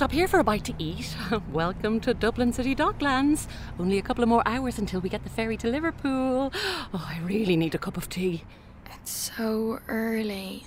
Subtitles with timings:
[0.00, 1.14] Stop here for a bite to eat.
[1.52, 3.46] Welcome to Dublin City Docklands.
[3.78, 6.50] Only a couple of more hours until we get the ferry to Liverpool.
[6.94, 8.44] Oh, I really need a cup of tea.
[8.86, 10.64] It's so early.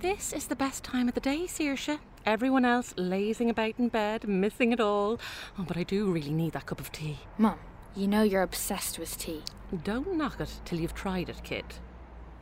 [0.00, 1.98] This is the best time of the day, Saoirse.
[2.26, 5.18] Everyone else lazing about in bed, missing it all.
[5.58, 7.20] Oh, but I do really need that cup of tea.
[7.38, 7.58] Mum,
[7.96, 9.40] you know you're obsessed with tea.
[9.82, 11.64] Don't knock it till you've tried it, kid.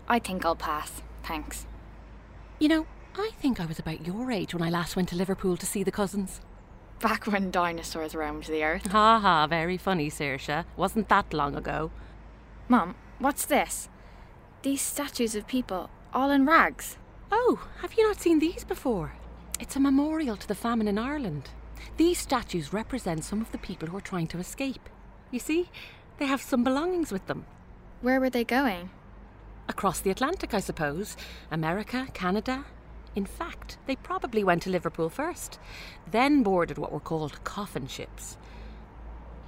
[0.08, 1.02] I think I'll pass.
[1.22, 1.66] Thanks.
[2.58, 5.56] You know, I think I was about your age when I last went to Liverpool
[5.58, 6.40] to see the cousins.
[7.00, 8.86] Back when dinosaurs roamed the earth.
[8.90, 10.64] Ha ha, very funny, Saoirse.
[10.76, 11.90] Wasn't that long ago?
[12.68, 13.88] Mum, what's this?
[14.62, 16.96] These statues of people, all in rags.
[17.30, 19.12] Oh, have you not seen these before?
[19.60, 21.50] It's a memorial to the famine in Ireland.
[21.96, 24.88] These statues represent some of the people who are trying to escape.
[25.30, 25.68] You see,
[26.18, 27.44] they have some belongings with them.
[28.00, 28.90] Where were they going?
[29.68, 31.16] Across the Atlantic, I suppose.
[31.50, 32.64] America, Canada.
[33.14, 35.58] In fact, they probably went to Liverpool first,
[36.10, 38.38] then boarded what were called coffin ships.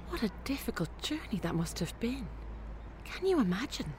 [0.09, 2.27] What a difficult journey that must have been.
[3.03, 3.93] Can you imagine?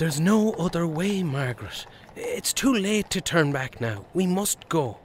[0.00, 1.84] There's no other way, Margaret.
[2.16, 4.06] It's too late to turn back now.
[4.14, 4.96] We must go.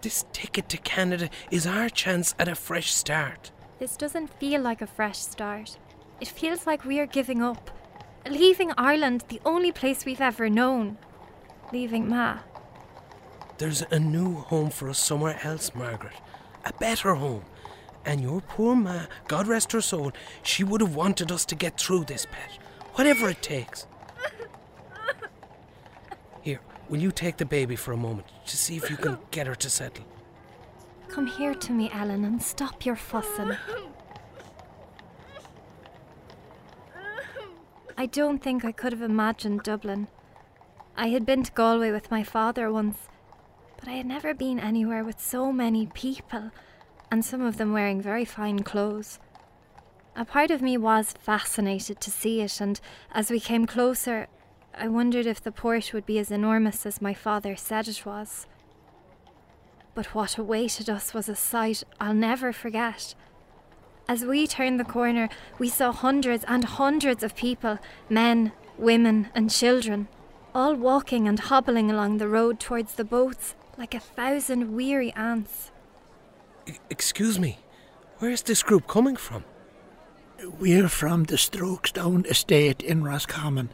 [0.00, 3.52] This ticket to Canada is our chance at a fresh start.
[3.78, 5.78] This doesn't feel like a fresh start.
[6.20, 7.70] It feels like we are giving up.
[8.28, 10.98] Leaving Ireland, the only place we've ever known.
[11.72, 12.38] Leaving Ma.
[13.58, 16.16] There's a new home for us somewhere else, Margaret.
[16.64, 17.44] A better home.
[18.04, 20.10] And your poor ma, God rest her soul,
[20.42, 22.58] she would have wanted us to get through this, pet.
[22.96, 23.86] Whatever it takes.
[26.88, 29.54] Will you take the baby for a moment to see if you can get her
[29.54, 30.04] to settle?
[31.08, 33.56] Come here to me, Ellen, and stop your fussing.
[37.96, 40.08] I don't think I could have imagined Dublin.
[40.96, 42.96] I had been to Galway with my father once,
[43.78, 46.50] but I had never been anywhere with so many people,
[47.10, 49.18] and some of them wearing very fine clothes.
[50.16, 52.80] A part of me was fascinated to see it, and
[53.12, 54.26] as we came closer,
[54.74, 58.46] I wondered if the port would be as enormous as my father said it was.
[59.94, 63.14] But what awaited us was a sight I'll never forget.
[64.08, 65.28] As we turned the corner,
[65.58, 67.78] we saw hundreds and hundreds of people
[68.08, 70.08] men, women, and children
[70.54, 75.70] all walking and hobbling along the road towards the boats like a thousand weary ants.
[76.66, 77.58] E- excuse me,
[78.18, 79.44] where's this group coming from?
[80.58, 83.70] We're from the Strokestown estate in Roscommon.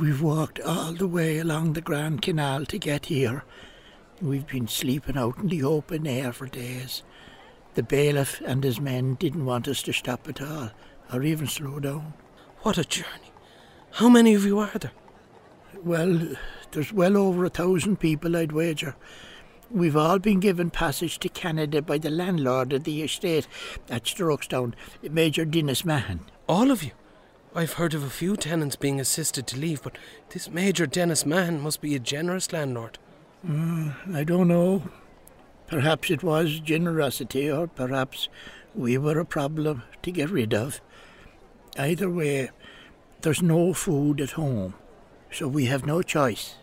[0.00, 3.44] We've walked all the way along the Grand Canal to get here.
[4.22, 7.02] We've been sleeping out in the open air for days.
[7.74, 10.70] The bailiff and his men didn't want us to stop at all,
[11.12, 12.14] or even slow down.
[12.60, 13.30] What a journey.
[13.90, 14.92] How many of you are there?
[15.84, 16.30] Well,
[16.70, 18.96] there's well over a thousand people, I'd wager.
[19.70, 23.46] We've all been given passage to Canada by the landlord of the estate
[23.90, 24.72] at Strokestown,
[25.02, 26.20] Major Denis Mahon.
[26.48, 26.92] All of you?
[27.52, 29.98] I've heard of a few tenants being assisted to leave, but
[30.28, 32.98] this Major Denis Mahon must be a generous landlord.
[33.44, 34.84] Mm, I don't know.
[35.66, 38.28] Perhaps it was generosity, or perhaps
[38.72, 40.80] we were a problem to get rid of.
[41.76, 42.50] Either way,
[43.22, 44.74] there's no food at home,
[45.32, 46.54] so we have no choice.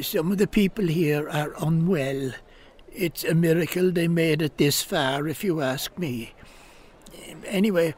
[0.00, 2.32] Some of the people here are unwell.
[2.90, 6.34] It's a miracle they made it this far, if you ask me.
[7.46, 7.94] Anyway,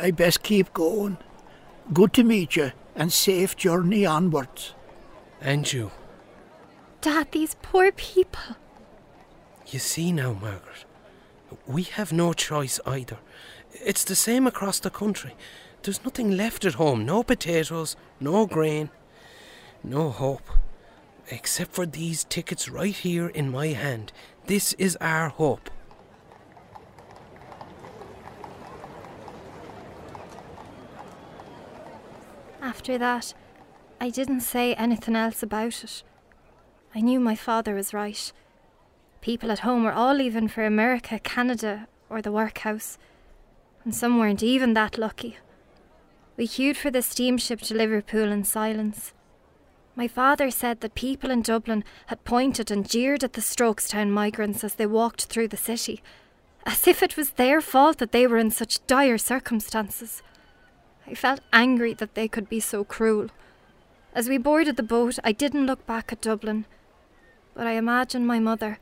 [0.00, 1.18] I best keep going.
[1.92, 4.74] Good to meet you, and safe journey onwards.
[5.40, 5.90] And you.
[7.00, 8.56] Dad, these poor people.
[9.66, 10.84] You see now, Margaret,
[11.66, 13.18] we have no choice either.
[13.72, 15.34] It's the same across the country.
[15.82, 18.90] There's nothing left at home no potatoes, no grain,
[19.84, 20.48] no hope.
[21.28, 24.12] Except for these tickets right here in my hand.
[24.46, 25.70] This is our hope.
[32.76, 33.32] After that,
[34.02, 36.02] I didn't say anything else about it.
[36.94, 38.30] I knew my father was right.
[39.22, 42.98] People at home were all leaving for America, Canada, or the workhouse,
[43.82, 45.38] and some weren't even that lucky.
[46.36, 49.14] We queued for the steamship to Liverpool in silence.
[49.96, 54.62] My father said that people in Dublin had pointed and jeered at the Strokestown migrants
[54.62, 56.02] as they walked through the city,
[56.66, 60.22] as if it was their fault that they were in such dire circumstances.
[61.06, 63.28] I felt angry that they could be so cruel.
[64.12, 66.64] As we boarded the boat, I didn't look back at Dublin,
[67.54, 68.78] but I imagined my mother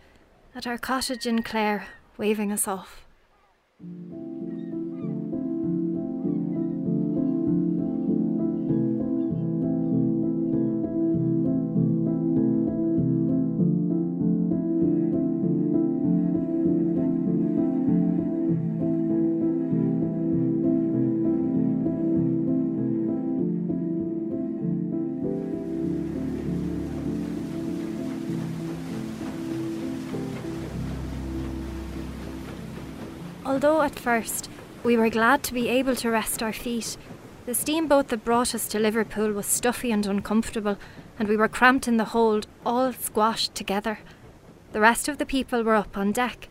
[0.55, 3.05] at our cottage in Clare waving us off.
[33.55, 34.51] Although at first
[34.83, 36.97] we were glad to be able to rest our feet,
[37.47, 40.77] the steamboat that brought us to Liverpool was stuffy and uncomfortable,
[41.21, 44.01] and we were cramped in the hold, all squashed together.
[44.73, 46.49] The rest of the people were up on deck,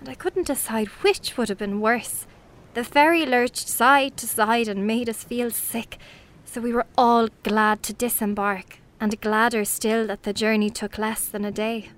[0.00, 2.26] and I couldn't decide which would have been worse.
[2.74, 5.96] The ferry lurched side to side and made us feel sick,
[6.44, 11.28] so we were all glad to disembark, and gladder still that the journey took less
[11.28, 11.90] than a day.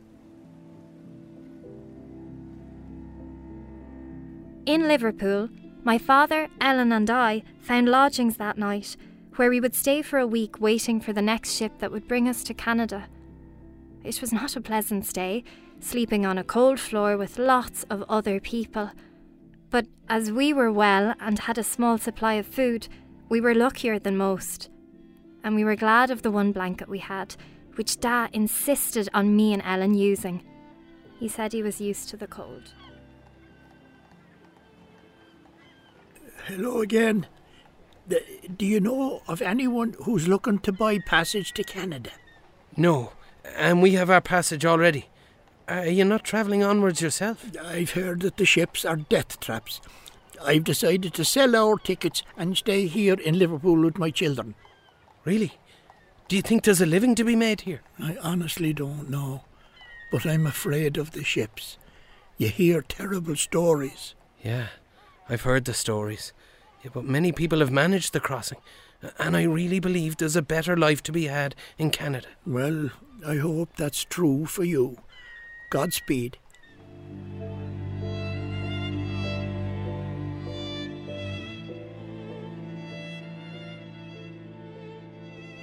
[4.67, 5.51] In Liverpool,
[5.83, 8.97] my father, Ellen, and I found lodgings that night
[9.37, 12.27] where we would stay for a week waiting for the next ship that would bring
[12.27, 13.07] us to Canada.
[14.05, 15.45] It was not a pleasant stay,
[15.81, 18.91] sleeping on a cold floor with lots of other people.
[19.69, 22.89] But as we were well and had a small supply of food,
[23.29, 24.71] we were luckier than most.
[25.43, 27.37] And we were glad of the one blanket we had,
[27.75, 30.43] which Da insisted on me and Ellen using.
[31.21, 32.73] He said he was used to the cold.
[36.47, 37.27] Hello again.
[38.09, 38.19] D-
[38.57, 42.11] Do you know of anyone who's looking to buy passage to Canada?
[42.77, 43.13] No,
[43.57, 45.07] and we have our passage already.
[45.69, 47.45] Uh, are you not travelling onwards yourself?
[47.65, 49.81] I've heard that the ships are death traps.
[50.45, 54.55] I've decided to sell our tickets and stay here in Liverpool with my children.
[55.25, 55.53] Really?
[56.29, 57.81] Do you think there's a living to be made here?
[57.99, 59.45] I honestly don't know,
[60.11, 61.79] but I'm afraid of the ships.
[62.37, 64.15] You hear terrible stories.
[64.43, 64.67] Yeah,
[65.29, 66.33] I've heard the stories.
[66.83, 68.59] Yeah, but many people have managed the crossing,
[69.19, 72.29] and I really believe there's a better life to be had in Canada.
[72.47, 72.91] Well,
[73.27, 74.99] I hope that's true for you.
[75.71, 76.37] Godspeed.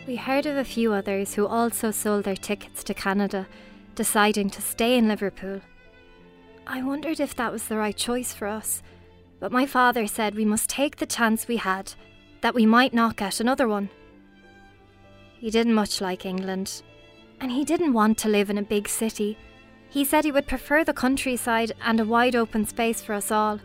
[0.08, 3.48] We heard of a few others who also sold their tickets to Canada,
[3.96, 5.62] deciding to stay in Liverpool.
[6.66, 8.82] I wondered if that was the right choice for us,
[9.42, 11.94] but my father said we must take the chance we had,
[12.42, 13.90] that we might not get another one.
[15.40, 16.84] He didn't much like England,
[17.42, 19.38] and he didn't want to live in a big city.
[19.90, 23.60] He said he would prefer the countryside and a wide open space for us all,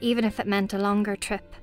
[0.00, 1.54] even if it meant a longer trip.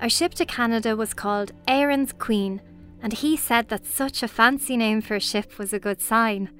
[0.00, 2.60] Our ship to Canada was called Erin's Queen,
[3.00, 6.50] and he said that such a fancy name for a ship was a good sign.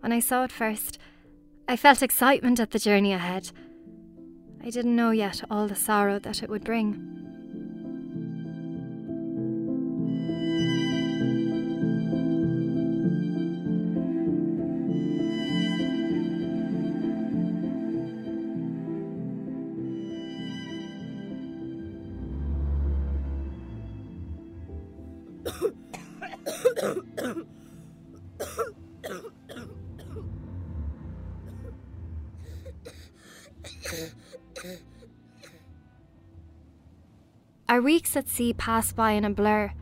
[0.00, 0.98] When I saw it first,
[1.66, 3.50] I felt excitement at the journey ahead.
[4.66, 7.16] I didn't know yet all the sorrow that it would bring.
[37.68, 39.72] Our weeks at sea passed by in a blur.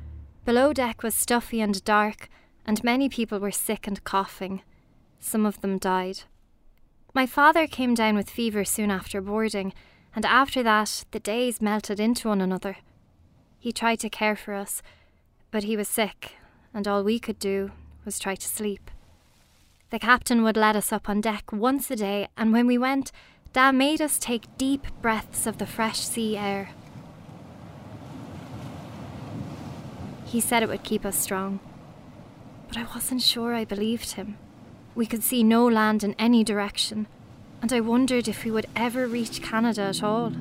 [0.45, 2.29] Below deck was stuffy and dark,
[2.67, 4.63] and many people were sick and coughing.
[5.21, 6.21] Some of them died.
[7.15, 9.73] My father came down with fever soon after boarding,
[10.17, 12.79] and after that, the days melted into one another.
[13.59, 14.83] He tried to care for us,
[15.51, 16.33] but he was sick,
[16.73, 17.71] and all we could do
[18.05, 18.91] was try to sleep.
[19.91, 23.13] The captain would let us up on deck once a day, and when we went,
[23.55, 26.71] Dad made us take deep breaths of the fresh sea air.
[30.25, 31.61] He said it would keep us strong.
[32.67, 34.39] But I wasn't sure I believed him.
[34.97, 37.07] We could see no land in any direction,
[37.63, 40.33] and I wondered if we would ever reach Canada at all.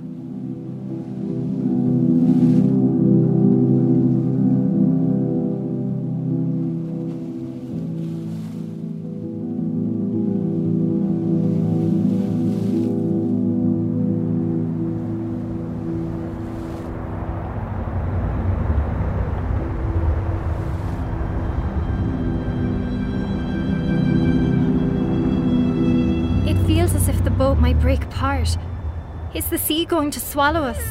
[30.33, 30.83] Swallow us?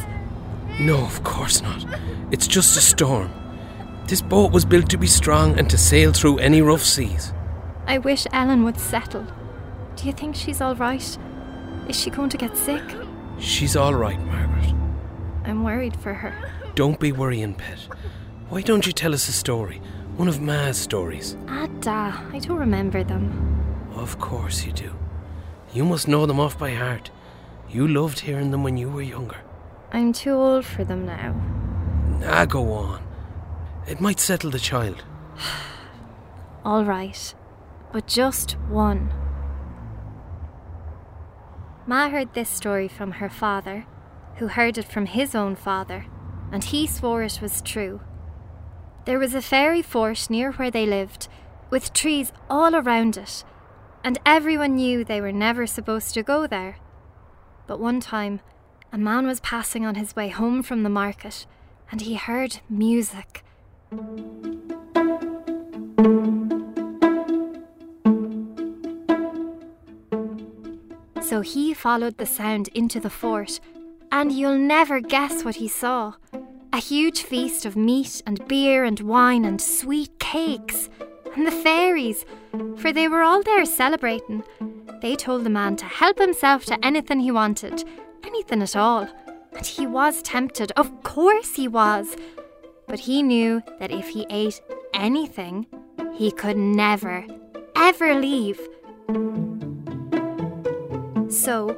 [0.79, 1.85] No, of course not.
[2.31, 3.29] It's just a storm.
[4.07, 7.33] This boat was built to be strong and to sail through any rough seas.
[7.89, 9.27] I wish Ellen would settle.
[9.97, 11.19] Do you think she's all right?
[11.89, 12.85] Is she going to get sick?
[13.41, 14.73] She's all right, Margaret.
[15.45, 16.33] I'm worried for her.
[16.77, 17.81] Don't be worrying, pet.
[18.49, 19.83] Why don't you tell us a story?
[20.17, 21.37] One of Ma's stories.
[21.49, 23.27] Ah, da, I don't remember them.
[23.97, 24.95] Of course you do.
[25.75, 27.11] You must know them off by heart.
[27.73, 29.39] You loved hearing them when you were younger.
[29.93, 31.35] I'm too old for them now.
[32.27, 33.03] Ah, go on.
[33.87, 35.03] It might settle the child.
[36.65, 37.35] All right,
[37.91, 39.11] but just one.
[41.87, 43.87] Ma heard this story from her father,
[44.37, 46.07] who heard it from his own father,
[46.53, 48.03] and he swore it was true.
[49.07, 51.27] There was a fairy fort near where they lived,
[51.71, 53.45] with trees all around it,
[54.05, 56.77] and everyone knew they were never supposed to go there.
[57.67, 58.41] But one time,
[58.93, 61.47] a man was passing on his way home from the market,
[61.91, 63.45] and he heard music.
[71.21, 73.61] So he followed the sound into the fort,
[74.11, 76.15] and you'll never guess what he saw
[76.75, 80.89] a huge feast of meat and beer and wine and sweet cakes.
[81.35, 82.25] And the fairies,
[82.77, 84.43] for they were all there celebrating.
[85.03, 87.83] They told the man to help himself to anything he wanted,
[88.25, 89.09] anything at all.
[89.53, 92.15] And he was tempted, of course he was.
[92.87, 94.63] But he knew that if he ate
[94.95, 95.67] anything,
[96.15, 97.27] he could never,
[97.75, 98.61] ever leave.
[101.29, 101.77] So,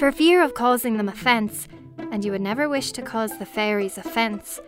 [0.00, 1.68] for fear of causing them offence,
[2.10, 4.60] and you would never wish to cause the fairies offence,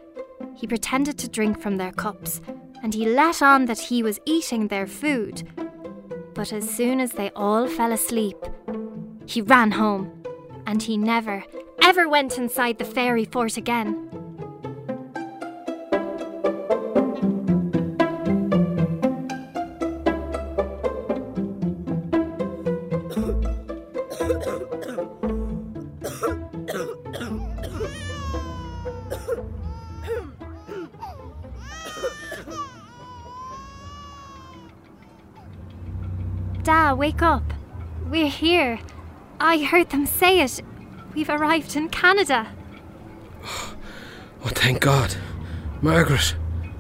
[0.55, 2.41] he pretended to drink from their cups,
[2.85, 5.43] and he let on that he was eating their food.
[6.37, 8.37] But as soon as they all fell asleep,
[9.25, 10.23] he ran home,
[10.67, 11.43] and he never,
[11.81, 14.16] ever went inside the fairy fort again.
[37.07, 37.55] Wake up.
[38.11, 38.81] We're here.
[39.39, 40.61] I heard them say it.
[41.15, 42.49] We've arrived in Canada.
[44.45, 45.17] Oh, thank God.
[45.83, 46.37] Margaret.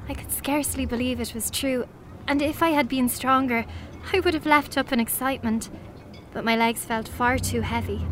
[0.09, 1.87] I could scarcely believe it was true,
[2.28, 3.64] and if I had been stronger,
[4.12, 5.68] I would have leapt up in excitement.
[6.33, 8.06] But my legs felt far too heavy.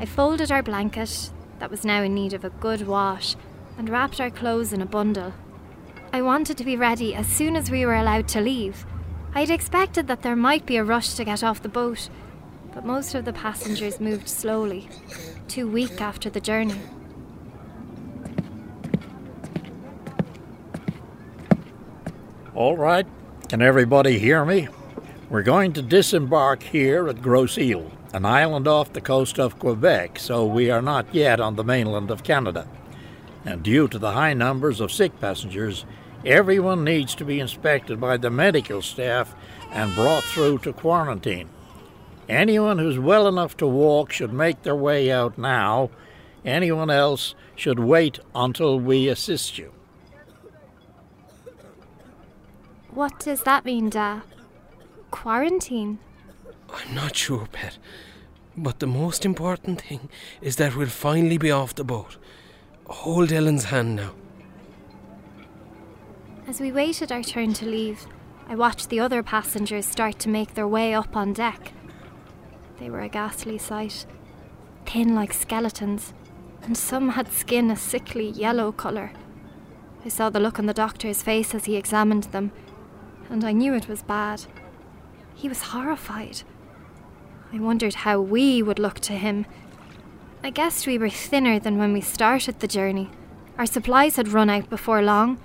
[0.00, 3.36] I folded our blanket, that was now in need of a good wash,
[3.78, 5.32] and wrapped our clothes in a bundle.
[6.12, 8.84] I wanted to be ready as soon as we were allowed to leave.
[9.34, 12.10] I'd expected that there might be a rush to get off the boat,
[12.74, 14.88] but most of the passengers moved slowly,
[15.48, 16.80] too weak after the journey.
[22.54, 23.06] All right,
[23.48, 24.68] can everybody hear me?
[25.30, 30.18] We're going to disembark here at Grosse Ile, an island off the coast of Quebec,
[30.18, 32.68] so we are not yet on the mainland of Canada.
[33.46, 35.86] And due to the high numbers of sick passengers,
[36.24, 39.34] everyone needs to be inspected by the medical staff
[39.70, 41.48] and brought through to quarantine.
[42.28, 45.90] Anyone who's well enough to walk should make their way out now.
[46.44, 49.72] Anyone else should wait until we assist you.
[52.90, 54.20] What does that mean, Da?
[55.10, 55.98] Quarantine?
[56.72, 57.78] I'm not sure, Pet.
[58.56, 60.08] But the most important thing
[60.40, 62.18] is that we'll finally be off the boat.
[62.86, 64.12] Hold Ellen's hand now.
[66.52, 68.06] As we waited our turn to leave,
[68.46, 71.72] I watched the other passengers start to make their way up on deck.
[72.78, 74.04] They were a ghastly sight,
[74.84, 76.12] thin like skeletons,
[76.62, 79.12] and some had skin a sickly yellow colour.
[80.04, 82.52] I saw the look on the doctor's face as he examined them,
[83.30, 84.44] and I knew it was bad.
[85.34, 86.42] He was horrified.
[87.50, 89.46] I wondered how we would look to him.
[90.44, 93.08] I guessed we were thinner than when we started the journey.
[93.56, 95.38] Our supplies had run out before long,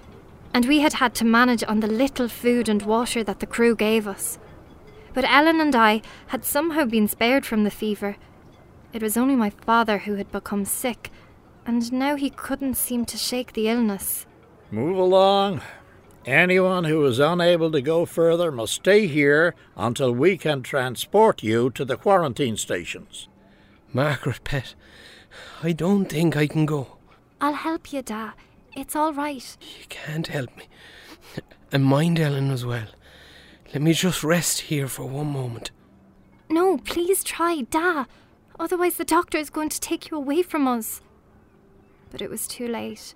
[0.58, 3.76] and we had had to manage on the little food and water that the crew
[3.76, 4.40] gave us.
[5.14, 8.18] But Ellen and I had somehow been spared from the fever.
[8.92, 11.12] It was only my father who had become sick,
[11.68, 14.26] and now he couldn't seem to shake the illness.
[14.72, 15.62] Move along.
[16.26, 21.70] Anyone who is unable to go further must stay here until we can transport you
[21.70, 23.28] to the quarantine stations.
[23.94, 24.74] Margaret, pet,
[25.62, 26.98] I don't think I can go.
[27.40, 28.32] I'll help you, Da.
[28.78, 29.58] It's all right.
[29.60, 30.66] You can't help me.
[31.72, 32.86] And mind Ellen as well.
[33.74, 35.72] Let me just rest here for one moment.
[36.48, 38.06] No, please try, Da.
[38.60, 41.02] Otherwise, the doctor is going to take you away from us.
[42.12, 43.16] But it was too late.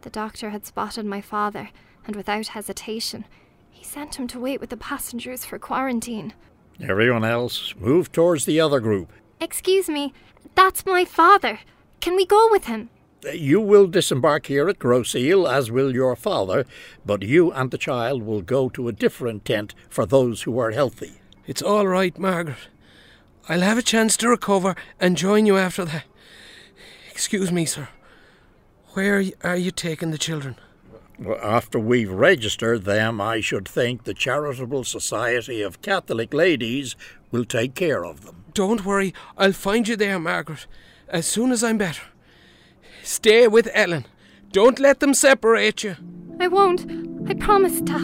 [0.00, 1.68] The doctor had spotted my father,
[2.06, 3.26] and without hesitation,
[3.70, 6.32] he sent him to wait with the passengers for quarantine.
[6.80, 9.12] Everyone else, move towards the other group.
[9.38, 10.14] Excuse me,
[10.54, 11.60] that's my father.
[12.00, 12.88] Can we go with him?
[13.32, 16.64] You will disembark here at Grosse Ile, as will your father,
[17.04, 20.70] but you and the child will go to a different tent for those who are
[20.70, 21.20] healthy.
[21.46, 22.56] It's all right, Margaret.
[23.48, 26.04] I'll have a chance to recover and join you after that.
[27.10, 27.88] Excuse me, sir.
[28.92, 30.56] Where are you taking the children?
[31.18, 36.94] Well, after we've registered them, I should think the Charitable Society of Catholic Ladies
[37.32, 38.44] will take care of them.
[38.54, 40.66] Don't worry, I'll find you there, Margaret,
[41.08, 42.02] as soon as I'm better.
[43.08, 44.04] Stay with Ellen.
[44.52, 45.96] Don't let them separate you.
[46.38, 46.84] I won't.
[47.26, 47.96] I promise, Ta.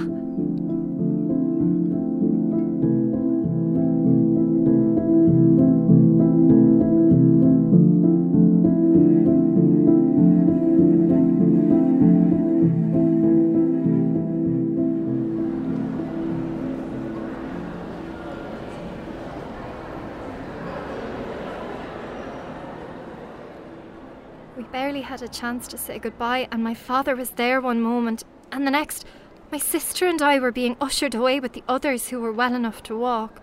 [25.35, 29.05] Chance to say goodbye, and my father was there one moment, and the next,
[29.51, 32.83] my sister and I were being ushered away with the others who were well enough
[32.85, 33.43] to walk.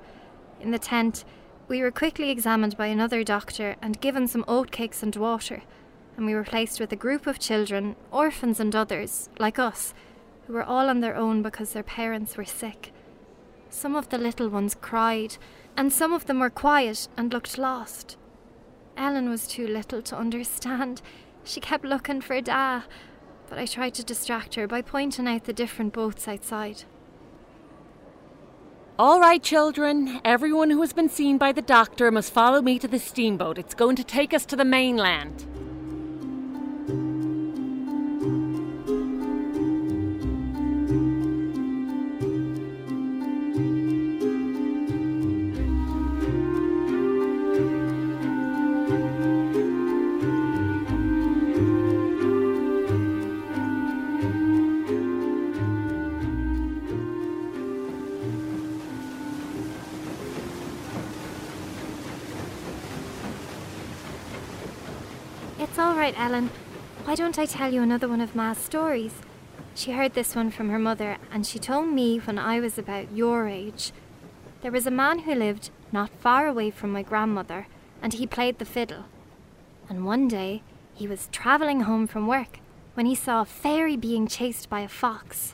[0.60, 1.24] In the tent,
[1.68, 5.64] we were quickly examined by another doctor and given some oatcakes and water,
[6.16, 9.94] and we were placed with a group of children, orphans and others, like us,
[10.48, 12.92] who were all on their own because their parents were sick.
[13.70, 15.38] Some of the little ones cried,
[15.78, 18.18] and some of them were quiet and looked lost.
[18.98, 21.02] Ellen was too little to understand.
[21.44, 22.84] She kept looking for Da,
[23.50, 26.84] but I tried to distract her by pointing out the different boats outside.
[29.00, 30.22] All right, children.
[30.24, 33.58] Everyone who has been seen by the doctor must follow me to the steamboat.
[33.58, 35.48] It's going to take us to the mainland.
[66.02, 66.50] Right, Ellen.
[67.04, 69.14] Why don't I tell you another one of Ma's stories?
[69.76, 73.16] She heard this one from her mother, and she told me when I was about
[73.16, 73.92] your age.
[74.64, 77.68] There was a man who lived not far away from my grandmother,
[78.02, 79.06] and he played the fiddle.
[79.90, 80.64] And one day,
[80.96, 82.58] he was travelling home from work
[82.96, 85.54] when he saw a fairy being chased by a fox.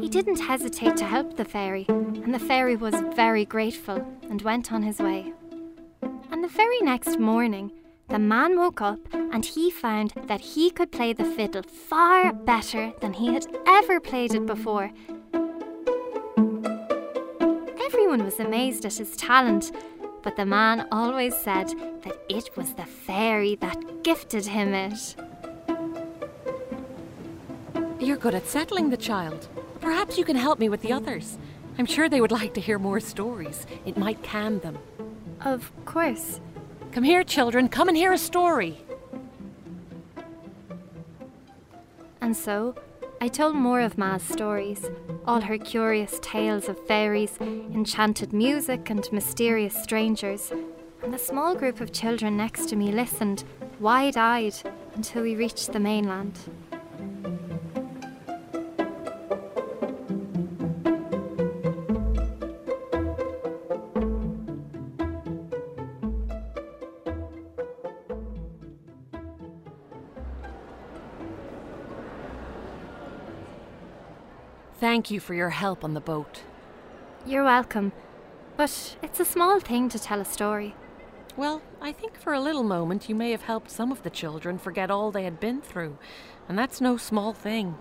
[0.00, 4.72] He didn't hesitate to help the fairy, and the fairy was very grateful and went
[4.72, 5.32] on his way.
[6.42, 7.70] The very next morning,
[8.08, 12.92] the man woke up and he found that he could play the fiddle far better
[13.00, 14.90] than he had ever played it before.
[17.86, 19.70] Everyone was amazed at his talent,
[20.24, 21.68] but the man always said
[22.02, 25.14] that it was the fairy that gifted him it.
[28.00, 29.46] You're good at settling the child.
[29.80, 31.38] Perhaps you can help me with the others.
[31.78, 33.64] I'm sure they would like to hear more stories.
[33.86, 34.76] It might calm them.
[35.44, 36.40] Of course.
[36.92, 37.68] Come here, children.
[37.68, 38.78] Come and hear a story.
[42.20, 42.76] And so,
[43.20, 44.88] I told more of Ma's stories,
[45.26, 50.52] all her curious tales of fairies, enchanted music, and mysterious strangers.
[51.02, 53.42] And the small group of children next to me listened,
[53.80, 54.54] wide eyed,
[54.94, 56.38] until we reached the mainland.
[74.82, 76.42] Thank you for your help on the boat.
[77.24, 77.92] You're welcome.
[78.56, 80.74] But it's a small thing to tell a story.
[81.36, 84.58] Well, I think for a little moment you may have helped some of the children
[84.58, 85.98] forget all they had been through,
[86.48, 87.76] and that's no small thing.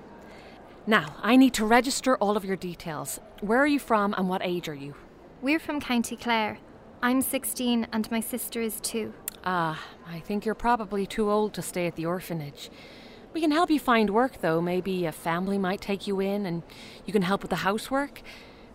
[0.85, 3.19] Now, I need to register all of your details.
[3.39, 4.93] Where are you from and what age are you?
[5.41, 6.59] We're from County Clare.
[7.01, 9.11] I'm 16 and my sister is 2.
[9.43, 12.69] Ah, I think you're probably too old to stay at the orphanage.
[13.33, 14.61] We can help you find work, though.
[14.61, 16.63] Maybe a family might take you in and
[17.05, 18.21] you can help with the housework.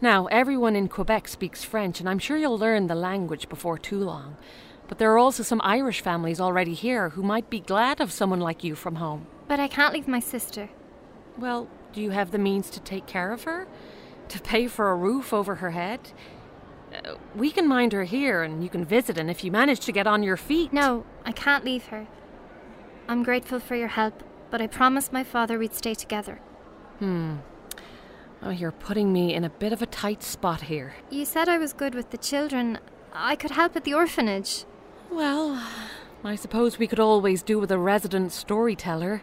[0.01, 3.99] Now, everyone in Quebec speaks French, and I'm sure you'll learn the language before too
[3.99, 4.37] long.
[4.89, 8.41] But there are also some Irish families already here who might be glad of someone
[8.41, 9.27] like you from home.
[9.49, 10.69] But I can't leave my sister.
[11.39, 13.67] Well, do you have the means to take care of her?
[14.29, 16.13] To pay for a roof over her head?
[16.95, 19.93] Uh, we can mind her here and you can visit, and if you manage to
[19.93, 20.73] get on your feet.
[20.73, 22.07] No, I can't leave her.
[23.09, 26.41] I'm grateful for your help, but I promised my father we'd stay together.
[26.99, 27.37] Hmm.
[28.43, 30.95] Oh, you're putting me in a bit of a tight spot here.
[31.11, 32.79] You said I was good with the children.
[33.13, 34.65] I could help at the orphanage.
[35.11, 35.63] Well,
[36.23, 39.23] I suppose we could always do with a resident storyteller.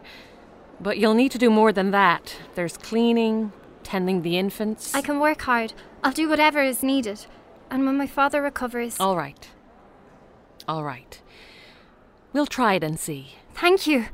[0.80, 2.36] But you'll need to do more than that.
[2.56, 4.94] There's cleaning, tending the infants.
[4.96, 5.74] I can work hard.
[6.04, 7.26] I'll do whatever is needed.
[7.70, 9.00] And when my father recovers.
[9.00, 9.50] All right.
[10.68, 11.22] All right.
[12.34, 13.36] We'll try it and see.
[13.54, 14.08] Thank you.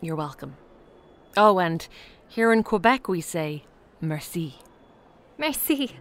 [0.00, 0.56] You're welcome.
[1.36, 1.86] Oh, and
[2.28, 3.64] here in Quebec we say
[4.00, 4.56] merci.
[5.38, 5.96] Merci.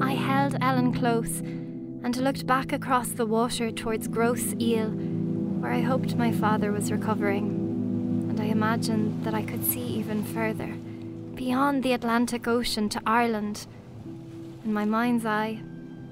[0.00, 4.90] I held Ellen close and looked back across the water towards Grosse Ile,
[5.60, 8.28] where I hoped my father was recovering.
[8.30, 10.74] And I imagined that I could see even further,
[11.34, 13.66] beyond the Atlantic Ocean to Ireland.
[14.64, 15.60] In my mind's eye,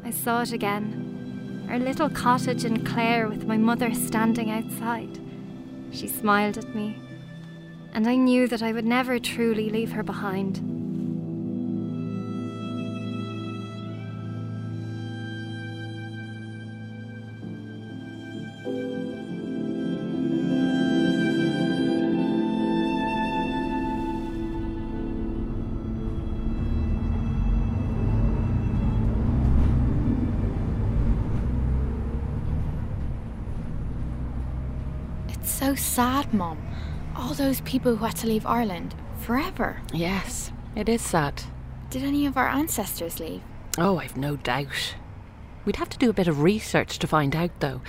[0.04, 1.66] I saw it again.
[1.68, 5.20] Our little cottage in Clare with my mother standing outside.
[5.90, 6.98] She smiled at me,
[7.92, 10.77] and I knew that I would never truly leave her behind.
[35.68, 36.58] So sad, Mom.
[37.14, 39.82] All those people who had to leave Ireland forever.
[39.92, 41.42] Yes, it is sad.
[41.90, 43.42] Did any of our ancestors leave?
[43.76, 44.94] Oh, I've no doubt.
[45.66, 47.82] We'd have to do a bit of research to find out, though.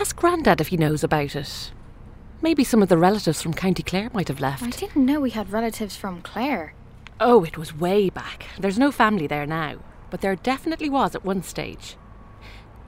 [0.00, 1.70] Ask Grandad if he knows about it.
[2.42, 4.64] Maybe some of the relatives from County Clare might have left.
[4.64, 6.74] I didn't know we had relatives from Clare.
[7.20, 8.46] Oh, it was way back.
[8.58, 9.76] There's no family there now,
[10.10, 11.96] but there definitely was at one stage.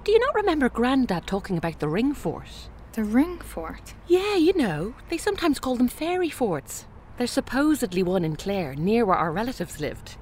[0.03, 2.71] Do you not remember Grandad talking about the ring fort?
[2.93, 3.95] The Ring Fort.
[4.09, 6.87] Yeah, you know, they sometimes call them fairy forts.
[7.19, 10.17] There's supposedly one in Clare, near where our relatives lived.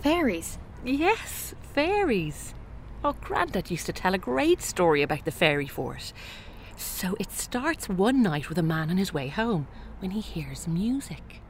[0.00, 0.58] Fairies.
[0.82, 2.54] Yes, fairies.
[3.04, 6.14] Oh, Grandad used to tell a great story about the fairy fort.
[6.74, 9.66] So it starts one night with a man on his way home
[9.98, 11.42] when he hears music.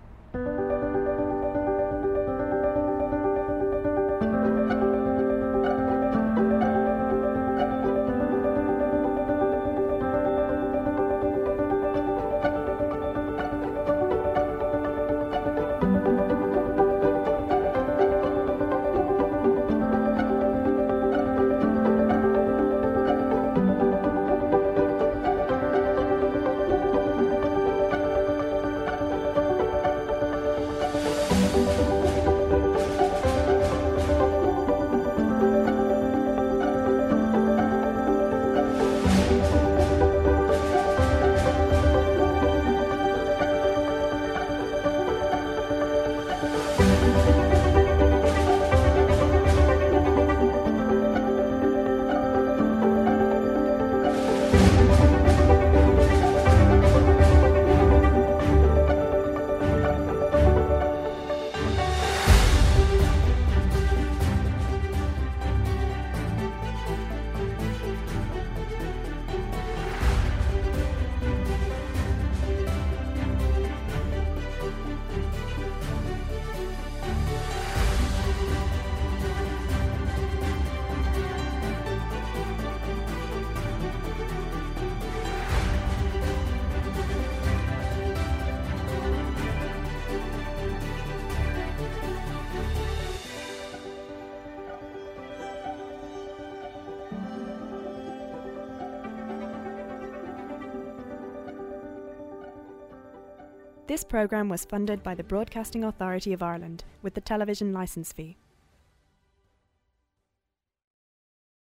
[103.96, 108.37] This programme was funded by the Broadcasting Authority of Ireland with the television licence fee.